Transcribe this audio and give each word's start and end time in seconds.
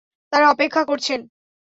তারা 0.33 0.45
অপেক্ষা 0.49 0.83
করছেন। 0.83 1.19